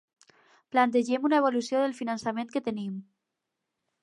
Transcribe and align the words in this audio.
Plantegem 0.75 1.27
una 1.29 1.39
evolució 1.43 1.83
del 1.85 1.95
finançament 2.01 2.53
que 2.57 2.67
tenim. 2.71 3.01